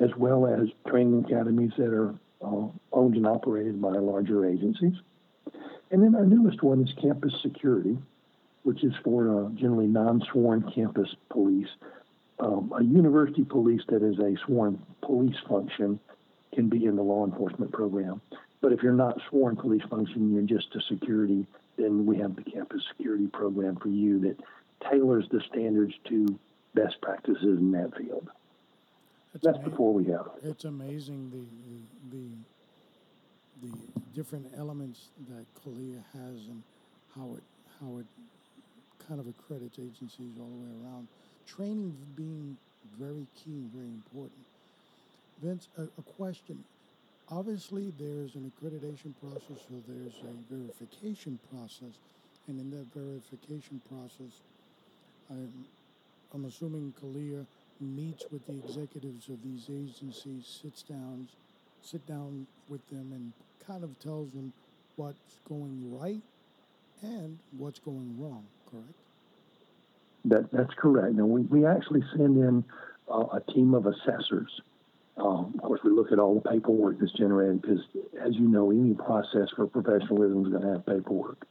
[0.00, 4.94] as well as training academies that are uh, owned and operated by larger agencies.
[5.90, 7.98] And then our newest one is campus security,
[8.62, 11.68] which is for uh, generally non-sworn campus police.
[12.40, 16.00] Um, a university police that is a sworn police function
[16.54, 18.20] can be in the law enforcement program.
[18.60, 22.42] But if you're not sworn police function, you're just a security, then we have the
[22.42, 24.36] campus security program for you that
[24.90, 26.38] tailors the standards to
[26.74, 28.28] best practices in that field.
[29.34, 30.28] It's That's ama- before we have.
[30.42, 32.26] It's amazing the, the
[33.62, 33.76] the
[34.14, 36.62] different elements that CALEA has and
[37.14, 37.42] how it
[37.80, 38.06] how it
[39.06, 41.08] kind of accredits agencies all the way around.
[41.46, 42.56] Training being
[42.98, 44.44] very key and very important.
[45.42, 46.62] Vince, a, a question.
[47.28, 51.94] Obviously, there's an accreditation process, so there's a verification process,
[52.46, 54.40] and in that verification process,
[55.32, 55.64] I'm,
[56.34, 57.46] I'm assuming CALEA
[57.80, 61.28] meets with the executives of these agencies, sits down,
[61.82, 63.32] sit down with them, and
[63.66, 64.52] kind of tells them
[64.96, 66.20] what's going right
[67.02, 68.44] and what's going wrong.
[68.70, 68.94] Correct?
[70.24, 71.14] That that's correct.
[71.14, 72.64] Now we, we actually send in
[73.10, 74.60] uh, a team of assessors.
[75.16, 77.80] Um, of course, we look at all the paperwork that's generated because,
[78.20, 81.46] as you know, any process for professionalism is going to have paperwork.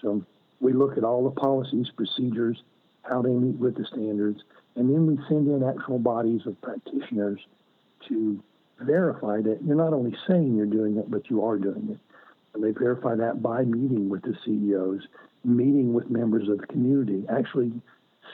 [0.00, 0.24] So
[0.60, 2.62] we look at all the policies, procedures,
[3.08, 4.42] how they meet with the standards,
[4.74, 7.40] and then we send in actual bodies of practitioners
[8.08, 8.42] to
[8.80, 11.98] verify that you're not only saying you're doing it, but you are doing it.
[12.54, 15.06] And they verify that by meeting with the CEOs,
[15.44, 17.72] meeting with members of the community, actually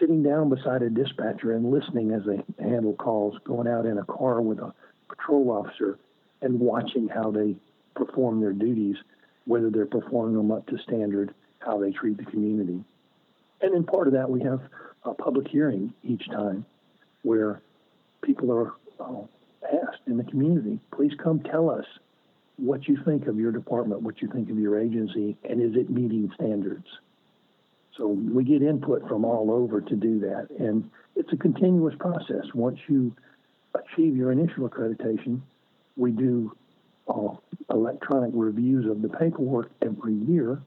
[0.00, 4.04] sitting down beside a dispatcher and listening as they handle calls, going out in a
[4.04, 4.72] car with a
[5.08, 5.98] patrol officer
[6.40, 7.54] and watching how they
[7.94, 8.96] perform their duties,
[9.44, 12.82] whether they're performing them up to standard, how they treat the community.
[13.62, 14.60] And in part of that, we have
[15.04, 16.66] a public hearing each time
[17.22, 17.62] where
[18.22, 19.22] people are uh,
[19.64, 21.86] asked in the community, please come tell us
[22.56, 25.90] what you think of your department, what you think of your agency, and is it
[25.90, 26.86] meeting standards?
[27.96, 30.48] So we get input from all over to do that.
[30.58, 32.44] And it's a continuous process.
[32.54, 33.14] Once you
[33.74, 35.40] achieve your initial accreditation,
[35.96, 36.56] we do
[37.08, 37.34] uh,
[37.70, 40.60] electronic reviews of the paperwork every year.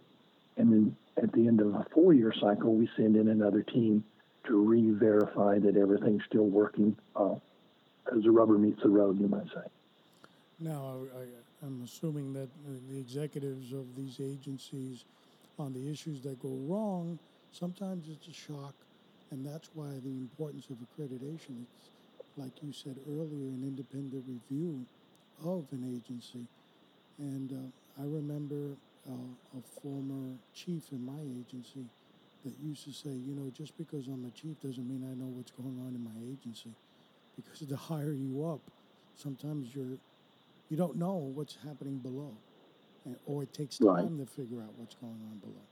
[0.58, 4.04] And then at the end of a four year cycle, we send in another team
[4.48, 7.36] to re verify that everything's still working uh,
[8.16, 9.68] as the rubber meets the road, you might say.
[10.60, 12.48] Now, I, am assuming that
[12.90, 15.04] the executives of these agencies
[15.58, 17.20] on the issues that go wrong,
[17.52, 18.74] sometimes it's a shock,
[19.32, 21.64] and that's why the importance of accreditation.
[21.64, 21.90] It's,
[22.38, 24.86] like you said earlier, an independent review
[25.44, 26.46] of an agency.
[27.18, 28.76] And uh, I remember
[29.10, 31.86] uh, a former chief in my agency
[32.44, 35.32] that used to say, you know, just because I'm a chief doesn't mean I know
[35.36, 36.72] what's going on in my agency.
[37.36, 38.62] Because the higher you up,
[39.16, 39.98] sometimes you're
[40.70, 42.32] you don't know what's happening below
[43.06, 44.18] and, or it takes time right.
[44.18, 45.66] to figure out what's going on below.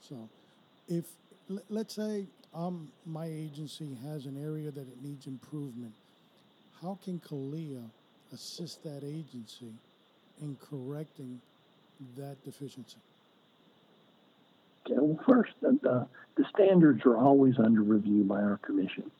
[0.00, 0.28] So,
[0.88, 1.04] if
[1.68, 5.92] let's say um, my agency has an area that it needs improvement,
[6.80, 7.82] how can CALEA
[8.32, 9.72] assist that agency
[10.40, 11.40] in correcting
[12.16, 12.98] that deficiency?
[14.86, 19.10] Okay, well, first, the, the standards are always under review by our commission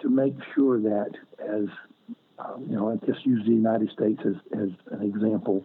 [0.00, 1.68] to make sure that, as
[2.38, 5.64] um, you know, I just use the United States as, as an example.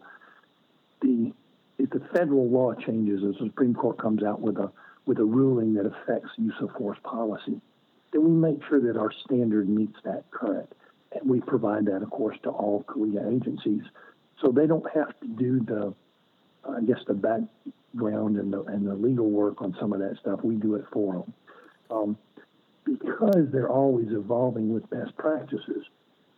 [1.02, 1.34] The
[1.80, 4.72] if the federal law changes, as the Supreme Court comes out with a
[5.06, 7.62] with a ruling that affects use of force policy,
[8.12, 10.72] then we make sure that our standard meets that current,
[11.14, 13.84] and we provide that, of course, to all CALEA agencies,
[14.42, 15.94] so they don't have to do the,
[16.70, 20.40] I guess, the background and the and the legal work on some of that stuff.
[20.44, 21.34] We do it for them,
[21.90, 22.18] um,
[22.86, 25.84] because they're always evolving with best practices.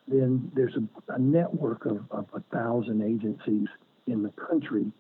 [0.08, 3.68] Then there's a, a network of, of a thousand agencies
[4.08, 4.92] in the country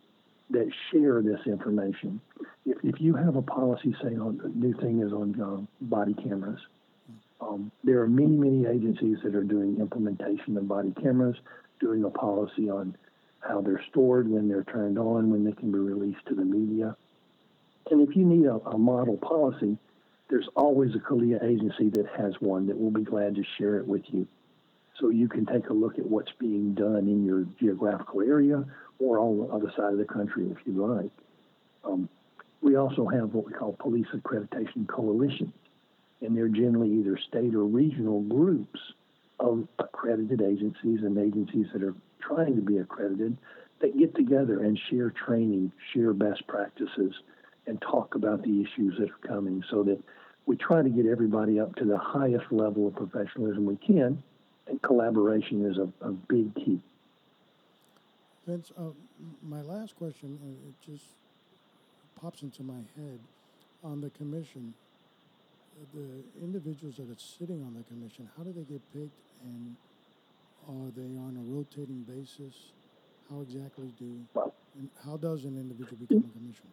[0.51, 2.21] that share this information.
[2.65, 6.13] If, if you have a policy, say, on the new thing is on uh, body
[6.13, 6.59] cameras,
[7.41, 11.35] um, there are many, many agencies that are doing implementation of body cameras,
[11.79, 12.95] doing a policy on
[13.39, 16.95] how they're stored, when they're turned on, when they can be released to the media.
[17.89, 19.78] And if you need a, a model policy,
[20.30, 23.88] there's always a CALEA agency that has one that will be glad to share it
[23.88, 24.28] with you.
[24.99, 28.65] So you can take a look at what's being done in your geographical area
[28.99, 31.12] or on the other side of the country if you like.
[31.86, 32.10] Um,
[32.62, 35.54] we also have what we call police accreditation coalitions,
[36.21, 38.80] and they're generally either state or regional groups
[39.39, 43.38] of accredited agencies and agencies that are trying to be accredited
[43.82, 47.13] that get together and share training, share best practices,
[47.67, 49.99] and talk about the issues that are coming so that
[50.45, 54.21] we try to get everybody up to the highest level of professionalism we can,
[54.67, 56.79] and collaboration is a, a big key.
[58.47, 58.86] Vince, uh,
[59.47, 61.05] my last question, uh, it just
[62.19, 63.19] pops into my head
[63.84, 64.73] on the commission.
[65.93, 69.75] The individuals that are sitting on the commission, how do they get picked, and
[70.67, 72.55] are they on a rotating basis?
[73.29, 74.19] How exactly do,
[75.05, 76.71] how does an individual become a commissioner?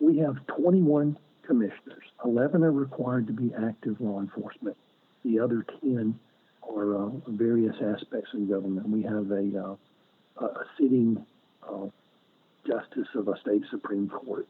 [0.00, 2.04] We have 21 commissioners.
[2.24, 4.76] 11 are required to be active law enforcement.
[5.24, 6.18] The other 10
[6.68, 8.88] are uh, various aspects of government.
[8.88, 9.76] We have a
[10.40, 11.24] uh, a sitting
[11.68, 11.86] uh,
[12.66, 14.48] justice of a state supreme court.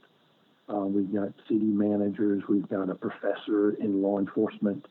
[0.68, 2.42] Uh, we've got city managers.
[2.48, 4.87] We've got a professor in law enforcement.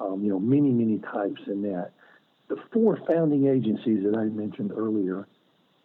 [0.00, 1.90] Um, you know, many, many types in that.
[2.48, 5.26] The four founding agencies that I mentioned earlier,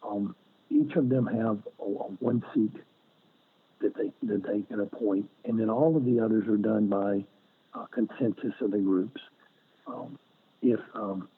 [0.02, 0.34] um,
[0.70, 2.74] each of them have a, a one seat
[3.80, 7.24] that they that they can appoint, and then all of the others are done by
[7.74, 9.20] uh, consensus of the groups.
[9.86, 10.18] Um,
[10.62, 11.28] if um,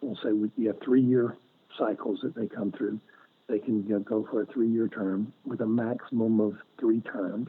[0.00, 1.36] we'll say we, you have three year
[1.78, 3.00] cycles that they come through,
[3.48, 7.00] they can you know, go for a three year term with a maximum of three
[7.00, 7.48] terms.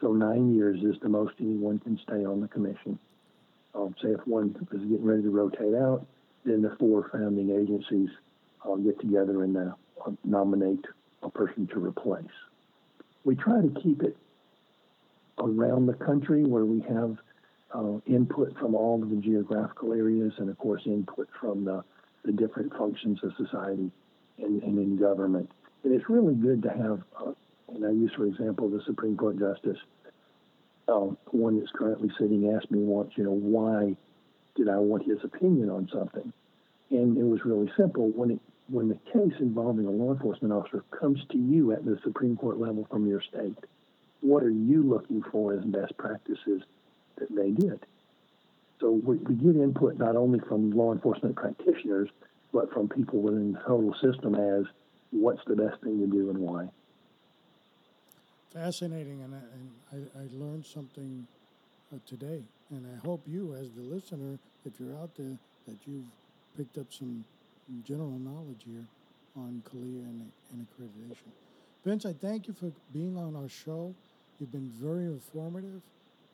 [0.00, 2.98] So nine years is the most anyone can stay on the commission.
[3.74, 6.06] Um, say if one is getting ready to rotate out,
[6.46, 8.08] then the four founding agencies
[8.64, 9.72] uh, get together and uh,
[10.24, 10.84] nominate
[11.22, 12.24] a person to replace.
[13.24, 14.16] We try to keep it
[15.38, 17.18] around the country where we have
[17.74, 21.84] uh, input from all of the geographical areas and, of course, input from the,
[22.24, 23.90] the different functions of society
[24.38, 25.50] and, and in government.
[25.82, 27.32] And it's really good to have, uh,
[27.74, 29.78] and I use, for example, the Supreme Court Justice,
[30.88, 33.96] um, one that's currently sitting, asked me once, you know, why
[34.56, 36.32] did I want his opinion on something?
[36.90, 38.08] And it was really simple.
[38.08, 41.98] When it when the case involving a law enforcement officer comes to you at the
[42.02, 43.56] Supreme Court level from your state,
[44.22, 46.62] what are you looking for as best practices
[47.16, 47.78] that they did?
[48.80, 52.08] So we, we get input not only from law enforcement practitioners,
[52.52, 54.64] but from people within the total system as
[55.10, 56.68] what's the best thing to do and why.
[58.52, 59.38] Fascinating, and I,
[59.98, 61.26] and I, I learned something
[61.94, 66.10] Uh, today, and I hope you, as the listener, if you're out there, that you've
[66.56, 67.24] picked up some
[67.84, 68.84] general knowledge here
[69.36, 71.30] on CALEA and, and accreditation.
[71.84, 73.94] Vince, I thank you for being on our show.
[74.40, 75.80] You've been very informative.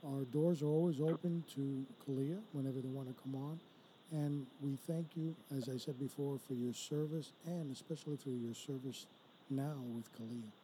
[0.06, 3.60] Our doors are always open to CALEA whenever they want to come on.
[4.10, 8.54] And we thank you, as I said before, for your service and especially for your
[8.54, 9.04] service
[9.50, 10.61] now with CALEA.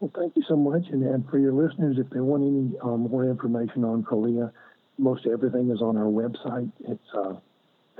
[0.00, 0.84] Well, thank you so much.
[0.90, 4.50] And, and for your listeners, if they want any um, more information on CALEA,
[4.96, 6.72] most everything is on our website.
[6.88, 7.34] It's uh,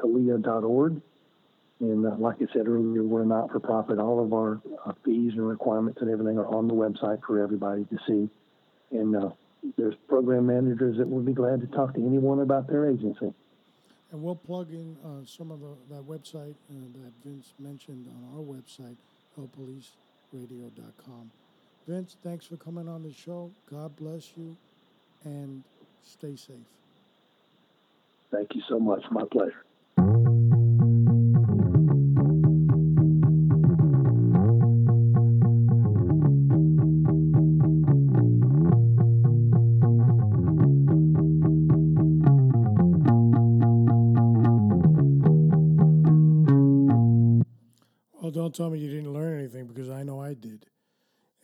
[0.02, 1.02] CALEA.org.
[1.80, 3.98] And uh, like I said earlier, we're not for profit.
[3.98, 7.84] All of our uh, fees and requirements and everything are on the website for everybody
[7.84, 8.30] to see.
[8.96, 9.30] And uh,
[9.76, 13.32] there's program managers that will be glad to talk to anyone about their agency.
[14.10, 18.24] And we'll plug in uh, some of the, that website uh, that Vince mentioned on
[18.34, 18.96] our website,
[19.38, 21.30] lpoliceradio.com.
[21.90, 23.50] Vince, thanks for coming on the show.
[23.68, 24.56] God bless you
[25.24, 25.64] and
[26.04, 26.54] stay safe.
[28.30, 29.02] Thank you so much.
[29.10, 29.64] My pleasure.
[48.12, 50.66] Well, don't tell me you didn't learn anything because I know I did.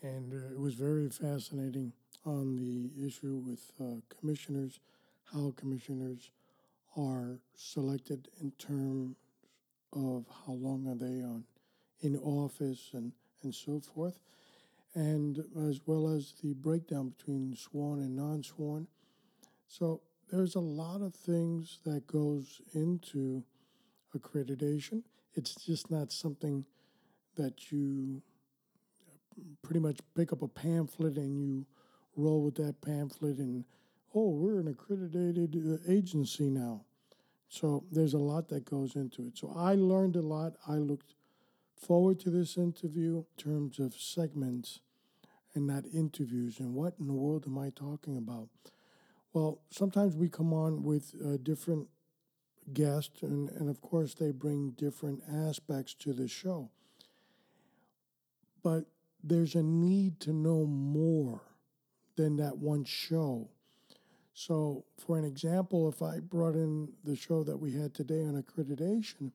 [0.03, 1.93] And uh, it was very fascinating
[2.25, 4.81] on the issue with uh, commissioners,
[5.33, 6.33] how commissioners
[6.97, 9.15] are selected in terms
[9.93, 11.45] of how long are they on
[12.01, 13.13] in office and,
[13.45, 14.19] and so forth,
[14.97, 18.89] and as well as the breakdown between sworn and non-sworn.
[19.69, 20.01] So
[20.33, 23.45] there's a lot of things that goes into
[24.19, 25.05] accreditation.
[25.37, 26.65] It's just not something
[27.37, 28.21] that you
[29.63, 31.67] pretty much pick up a pamphlet and you
[32.17, 33.65] roll with that pamphlet and
[34.15, 36.83] oh we're an accredited uh, agency now.
[37.49, 39.39] So there's a lot that goes into it.
[39.39, 40.55] So i learned a lot.
[40.67, 41.15] I looked
[41.77, 44.81] forward to this interview in terms of segments
[45.55, 48.49] and not interviews and what in the world am i talking about?
[49.33, 51.89] Well sometimes we come on with uh, different
[52.73, 56.71] guests and, and of course they bring different aspects to the show.
[58.63, 58.87] But
[59.29, 61.43] there's a need to know more
[62.17, 63.49] than that one show.
[64.35, 68.41] So, for an example, if I brought in the show that we had today on
[68.41, 69.33] accreditation,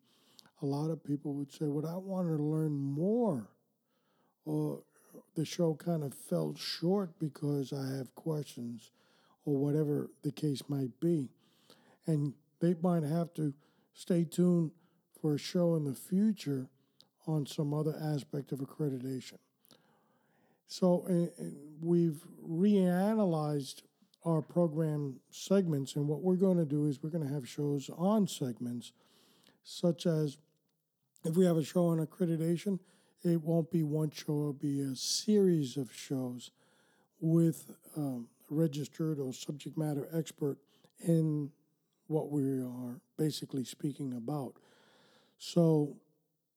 [0.61, 3.49] a lot of people would say, Well, I wanted to learn more.
[4.45, 4.83] Or
[5.35, 8.91] the show kind of fell short because I have questions,
[9.45, 11.29] or whatever the case might be.
[12.07, 13.53] And they might have to
[13.93, 14.71] stay tuned
[15.21, 16.69] for a show in the future
[17.27, 19.37] on some other aspect of accreditation.
[20.71, 21.43] So uh,
[21.81, 23.81] we've reanalyzed
[24.23, 27.89] our program segments, and what we're going to do is we're going to have shows
[27.97, 28.93] on segments,
[29.63, 30.37] such as
[31.25, 32.79] if we have a show on accreditation,
[33.21, 36.51] it won't be one show, it'll be a series of shows
[37.19, 40.57] with um, a registered or subject matter expert
[41.05, 41.51] in
[42.07, 44.53] what we are basically speaking about.
[45.37, 45.97] So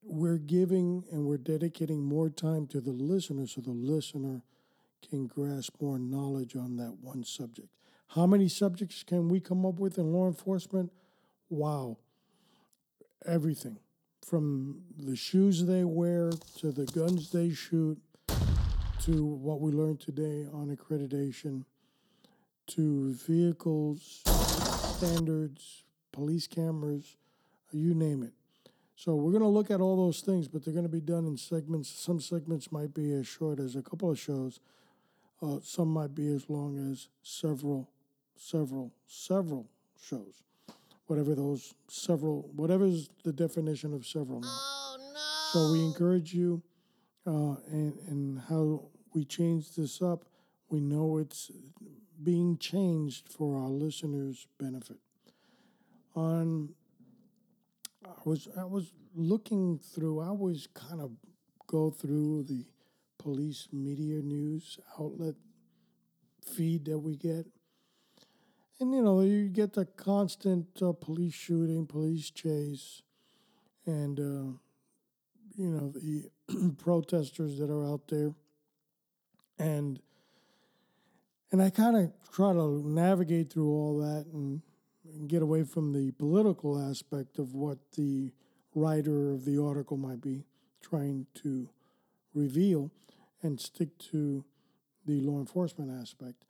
[0.05, 4.43] we're giving and we're dedicating more time to the listener so the listener
[5.09, 7.69] can grasp more knowledge on that one subject.
[8.09, 10.93] How many subjects can we come up with in law enforcement?
[11.49, 11.99] Wow.
[13.27, 13.79] Everything
[14.25, 17.99] from the shoes they wear to the guns they shoot
[19.03, 21.65] to what we learned today on accreditation
[22.67, 24.23] to vehicles,
[24.97, 27.17] standards, police cameras,
[27.73, 28.33] you name it.
[28.97, 31.27] So we're going to look at all those things, but they're going to be done
[31.27, 31.89] in segments.
[31.89, 34.61] Some segments might be as short as a couple of shows.
[35.43, 37.91] Uh, some might be as long as several,
[38.37, 39.69] several, several
[40.01, 40.43] shows.
[41.07, 44.41] Whatever those several, whatever is the definition of several.
[44.41, 44.49] Now.
[44.49, 45.21] Oh no!
[45.53, 46.63] So we encourage you,
[47.27, 50.25] uh, and and how we change this up.
[50.71, 51.51] We know it's
[52.23, 54.97] being changed for our listeners' benefit.
[56.17, 56.71] On
[58.05, 60.21] I was I was looking through.
[60.21, 61.13] I always kind of
[61.67, 62.67] go through the
[63.19, 65.35] police media news outlet
[66.45, 67.47] feed that we get,
[68.81, 73.03] and you know you get the constant uh, police shooting, police chase,
[73.87, 74.53] and uh,
[75.57, 76.31] you know the
[76.79, 78.33] protesters that are out there,
[79.59, 80.01] and
[81.51, 84.61] and I kind of try to navigate through all that and,
[85.15, 88.33] and, get away from the political aspect of what the
[88.75, 90.45] writer of the article might be
[90.83, 91.69] trying to
[92.35, 92.91] reveal
[93.43, 94.45] and stick to
[95.07, 96.45] the law enforcement aspect.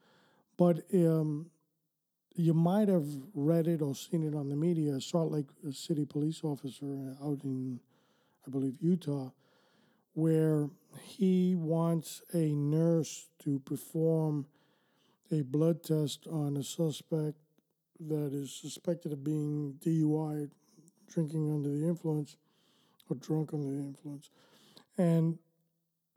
[0.56, 1.50] But um,
[2.34, 5.00] you might have read it or seen it on the media.
[5.00, 7.80] Salt Lake City police officer out in,
[8.46, 9.30] I believe, Utah,
[10.14, 10.70] where
[11.02, 14.46] he wants a nurse to perform
[15.30, 17.38] a blood test on a suspect
[18.00, 20.50] that is suspected of being DUI,
[21.08, 22.36] drinking under the influence,
[23.08, 24.30] or drunk under the influence.
[24.96, 25.38] And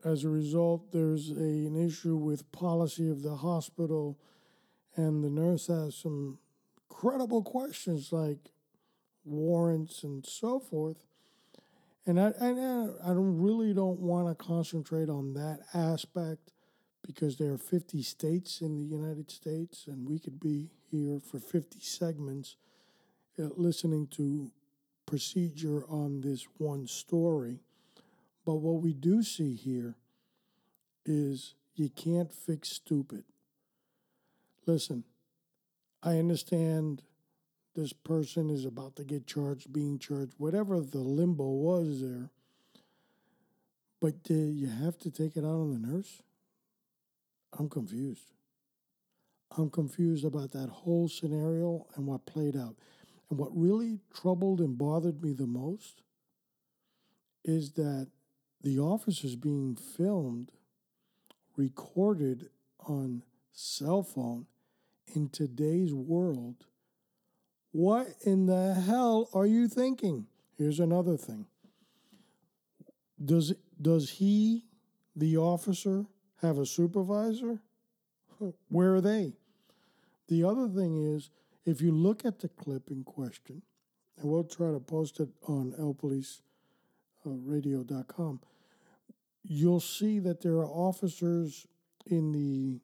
[0.04, 4.18] as a result, there's a, an issue with policy of the hospital,
[4.96, 6.38] and the nurse has some
[6.88, 8.50] credible questions like
[9.24, 10.96] warrants and so forth.
[12.06, 12.48] And I, I,
[13.04, 16.52] I don't really don't want to concentrate on that aspect
[17.06, 21.38] because there are 50 states in the United States, and we could be here for
[21.38, 22.56] 50 segments
[23.38, 24.50] uh, listening to
[25.06, 27.60] procedure on this one story.
[28.44, 29.96] But what we do see here
[31.06, 33.24] is you can't fix stupid.
[34.66, 35.04] Listen,
[36.02, 37.02] I understand
[37.74, 42.30] this person is about to get charged, being charged, whatever the limbo was there.
[44.00, 46.22] But uh, you have to take it out on the nurse?
[47.56, 48.32] I'm confused.
[49.56, 52.76] I'm confused about that whole scenario and what played out.
[53.30, 56.02] And what really troubled and bothered me the most
[57.44, 58.08] is that
[58.62, 60.52] the officers being filmed,
[61.56, 62.48] recorded
[62.86, 63.22] on
[63.52, 64.46] cell phone
[65.14, 66.64] in today's world.
[67.72, 70.26] What in the hell are you thinking?
[70.56, 71.46] Here's another thing.
[73.22, 74.64] Does does he,
[75.14, 76.06] the officer,
[76.42, 77.60] have a supervisor?
[78.68, 79.32] Where are they?
[80.28, 81.30] The other thing is,
[81.64, 83.62] if you look at the clip in question,
[84.18, 88.46] and we'll try to post it on lpoliceradio.com, uh,
[89.42, 91.66] you'll see that there are officers
[92.06, 92.80] in the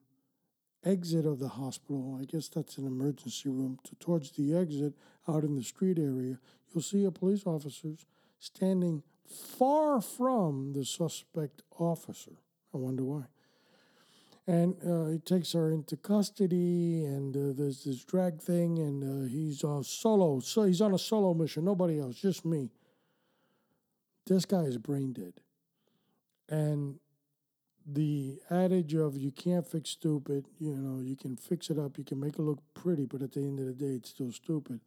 [0.88, 2.18] exit of the hospital.
[2.20, 3.78] I guess that's an emergency room.
[3.84, 4.94] To, towards the exit,
[5.28, 6.38] out in the street area,
[6.72, 8.06] you'll see a police officers
[8.38, 12.32] standing far from the suspect officer.
[12.72, 13.24] I wonder why
[14.46, 19.28] and uh, he takes her into custody and uh, there's this drag thing and uh,
[19.28, 22.70] he's uh, solo so he's on a solo mission nobody else just me.
[24.26, 25.34] This guy is brain dead.
[26.48, 26.98] And
[27.86, 32.04] the adage of you can't fix stupid you know you can fix it up you
[32.04, 34.80] can make it look pretty but at the end of the day it's still stupid.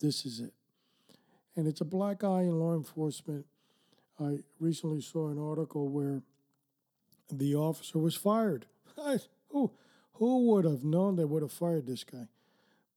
[0.00, 0.54] This is it.
[1.54, 3.44] And it's a black eye in law enforcement.
[4.18, 6.22] I recently saw an article where
[7.30, 8.66] the officer was fired
[8.98, 9.18] I,
[9.50, 9.70] who
[10.14, 12.28] who would have known they would have fired this guy?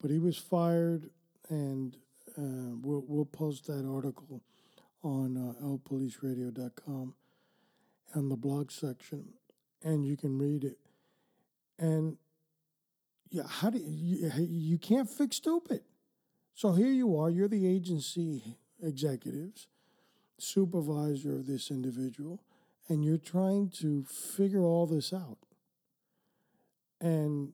[0.02, 1.10] But he was fired,
[1.50, 1.96] and
[2.38, 4.41] uh, we'll we'll post that article
[5.04, 7.14] on uh, lpoliceradio.com
[8.14, 9.26] and the blog section,
[9.84, 10.78] and you can read it.
[11.78, 12.18] And
[13.30, 15.82] yeah, how do you you can't fix stupid?
[16.54, 17.30] So here you are.
[17.30, 19.68] You're the agency executives,
[20.38, 22.41] supervisor of this individual,
[22.88, 25.38] and you're trying to figure all this out.
[27.02, 27.54] And,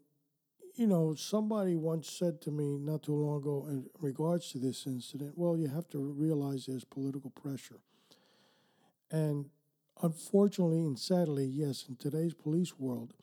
[0.75, 4.85] you know, somebody once said to me not too long ago in regards to this
[4.87, 7.79] incident, well, you have to realize there's political pressure.
[9.11, 9.49] And
[10.01, 13.13] unfortunately and sadly, yes, in today's police world,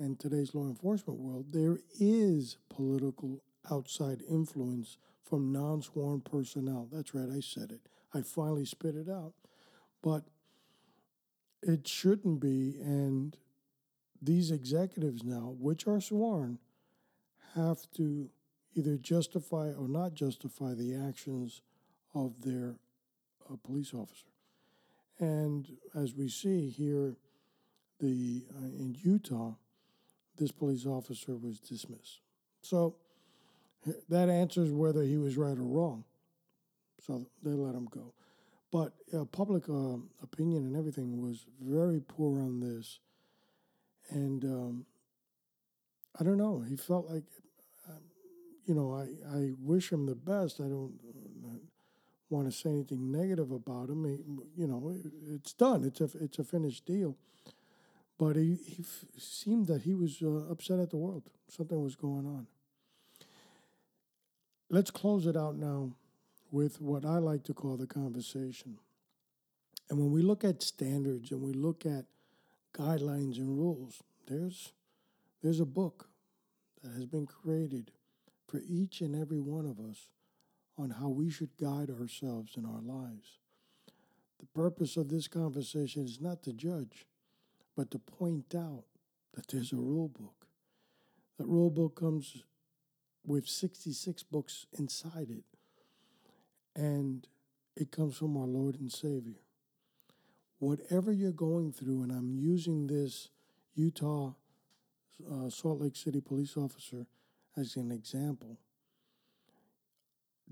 [0.00, 6.88] and today's law enforcement world, there is political outside influence from non sworn personnel.
[6.90, 7.80] That's right, I said it.
[8.14, 9.34] I finally spit it out.
[10.02, 10.24] But
[11.62, 13.36] it shouldn't be, and
[14.22, 16.58] these executives now, which are sworn,
[17.54, 18.30] have to
[18.74, 21.62] either justify or not justify the actions
[22.14, 22.74] of their
[23.50, 24.26] uh, police officer.
[25.18, 27.16] And as we see here,
[27.98, 29.52] the uh, in Utah,
[30.38, 32.20] this police officer was dismissed.
[32.62, 32.96] So
[34.08, 36.04] that answers whether he was right or wrong.
[37.00, 38.12] So they let him go.
[38.72, 43.00] But uh, public uh, opinion and everything was very poor on this.
[44.08, 44.86] And um,
[46.18, 46.64] I don't know.
[46.68, 47.24] He felt like,
[47.88, 48.00] um,
[48.66, 50.60] you know, I, I wish him the best.
[50.60, 50.98] I don't
[51.44, 51.58] uh,
[52.28, 54.04] want to say anything negative about him.
[54.04, 54.94] He, you know,
[55.34, 55.84] it's done.
[55.84, 57.16] It's a it's a finished deal.
[58.18, 61.22] But he, he f- seemed that he was uh, upset at the world.
[61.48, 62.46] Something was going on.
[64.68, 65.92] Let's close it out now
[66.52, 68.78] with what I like to call the conversation.
[69.88, 72.04] And when we look at standards and we look at
[72.72, 74.72] guidelines and rules, there's
[75.42, 76.10] there's a book
[76.82, 77.92] that has been created
[78.46, 80.10] for each and every one of us
[80.76, 83.38] on how we should guide ourselves in our lives.
[84.38, 87.06] The purpose of this conversation is not to judge,
[87.76, 88.84] but to point out
[89.34, 90.46] that there's a rule book.
[91.38, 92.42] That rule book comes
[93.24, 95.44] with 66 books inside it,
[96.74, 97.26] and
[97.76, 99.40] it comes from our Lord and Savior.
[100.60, 103.30] Whatever you're going through, and I'm using this
[103.74, 104.34] Utah
[105.30, 107.06] uh, Salt Lake City police officer
[107.56, 108.58] as an example,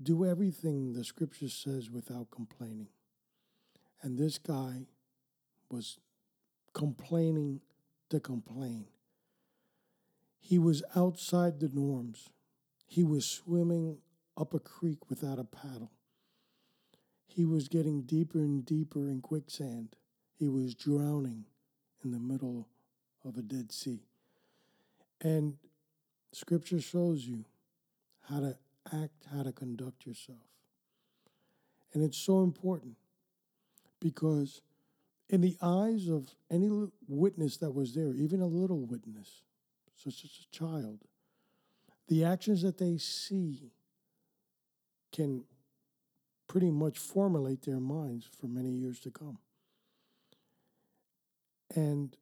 [0.01, 2.87] do everything the scripture says without complaining.
[4.01, 4.87] And this guy
[5.69, 5.99] was
[6.73, 7.61] complaining
[8.09, 8.85] to complain.
[10.39, 12.29] He was outside the norms.
[12.87, 13.97] He was swimming
[14.35, 15.91] up a creek without a paddle.
[17.27, 19.95] He was getting deeper and deeper in quicksand.
[20.39, 21.43] He was drowning
[22.03, 22.67] in the middle
[23.25, 23.99] of a Dead Sea.
[25.19, 25.57] And
[26.31, 27.43] scripture shows you
[28.29, 28.57] how to
[28.93, 30.39] act, how to conduct yourself.
[31.93, 32.95] And it's so important
[33.99, 34.61] because,
[35.29, 36.69] in the eyes of any
[37.09, 39.41] witness that was there, even a little witness,
[40.01, 40.99] such as a child,
[42.07, 43.71] the actions that they see
[45.11, 45.43] can
[46.47, 49.37] pretty much formulate their minds for many years to come.
[51.75, 52.15] And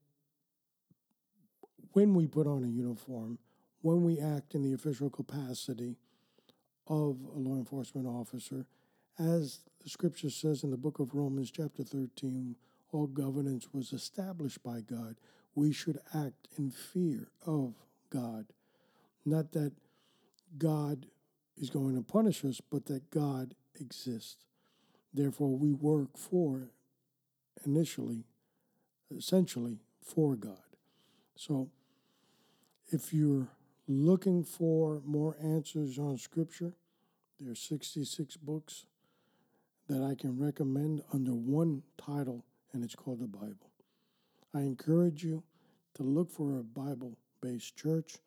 [1.94, 3.40] when we put on a uniform,
[3.82, 5.96] when we act in the official capacity
[6.88, 8.66] of a law enforcement officer,
[9.20, 12.56] as the scripture says in the book of Romans, chapter 13,
[12.92, 15.16] all governance was established by God.
[15.56, 17.74] We should act in fear of
[18.10, 18.46] God.
[19.26, 19.74] Not that
[20.58, 21.08] God
[21.58, 24.38] is going to punish us, but that God exists.
[25.14, 26.70] Therefore, we work for,
[27.66, 28.24] initially,
[29.16, 30.58] essentially, for God.
[31.36, 31.70] So,
[32.90, 33.50] if you're
[33.88, 36.74] looking for more answers on Scripture,
[37.40, 38.86] there are 66 books
[39.88, 42.44] that I can recommend under one title,
[42.74, 43.72] and it's called the Bible.
[44.54, 45.44] I encourage you
[45.96, 48.18] to look for a Bible based church,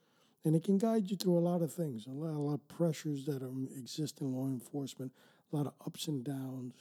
[0.45, 2.68] and it can guide you through a lot of things, a lot, a lot of
[2.68, 3.43] pressures that
[3.76, 5.12] exist in law enforcement,
[5.53, 6.74] a lot of ups and downs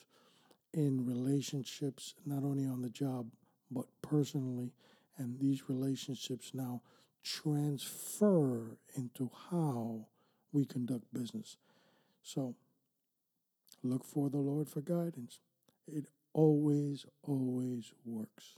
[0.74, 3.28] in relationships, not only on the job,
[3.72, 4.74] but personally.
[5.18, 6.82] And these relationships now
[7.24, 10.08] transfer into how
[10.52, 11.58] we conduct business.
[12.24, 12.56] So
[13.84, 15.40] look for the Lord for guidance.
[15.88, 18.56] It always, always works.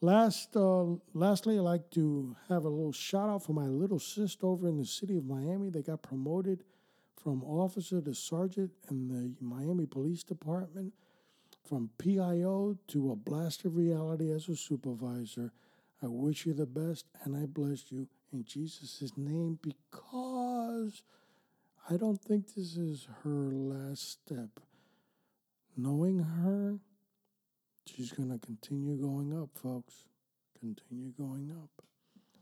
[0.00, 0.84] Last, uh,
[1.14, 4.76] lastly, I'd like to have a little shout out for my little sister over in
[4.76, 5.70] the city of Miami.
[5.70, 6.64] They got promoted
[7.16, 10.92] from officer to sergeant in the Miami Police Department,
[11.64, 15.52] from PIO to a blast of reality as a supervisor.
[16.02, 21.02] I wish you the best and I bless you in Jesus' name because
[21.88, 24.60] I don't think this is her last step.
[25.76, 26.78] Knowing her,
[27.86, 29.94] she's going to continue going up, folks.
[30.60, 31.84] Continue going up.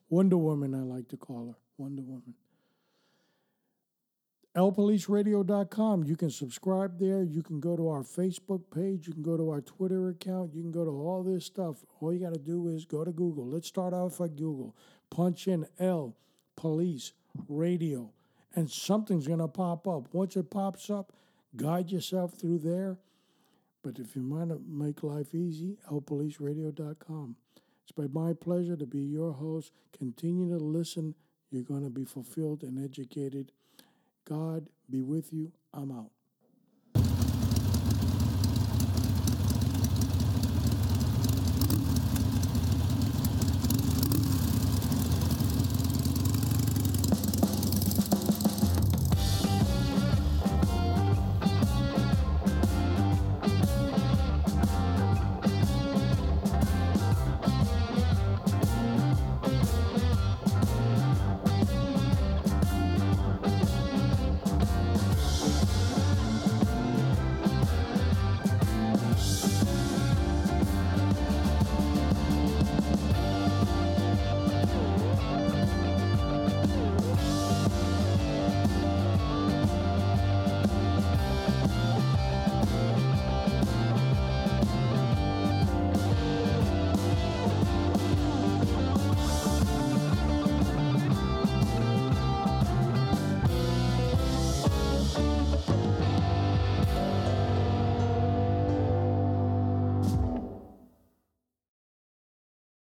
[0.09, 1.59] Wonder Woman, I like to call her.
[1.79, 2.35] Wonder Woman.
[4.57, 6.05] LPoliceRadio.com.
[6.05, 7.23] You can subscribe there.
[7.23, 9.07] You can go to our Facebook page.
[9.07, 10.55] You can go to our Twitter account.
[10.55, 11.85] You can go to all this stuff.
[12.01, 13.47] All you got to do is go to Google.
[13.47, 14.77] Let's start off at Google.
[15.11, 16.17] Punch in L
[16.57, 17.13] Police
[17.49, 18.11] Radio,
[18.55, 20.13] and something's going to pop up.
[20.13, 21.13] Once it pops up,
[21.57, 22.99] guide yourself through there.
[23.83, 27.37] But if you want to make life easy, LPoliceRadio.com.
[27.83, 29.73] It's been my pleasure to be your host.
[29.99, 31.15] Continue to listen.
[31.51, 33.51] You're going to be fulfilled and educated.
[34.29, 35.53] God be with you.
[35.75, 36.11] I'm out.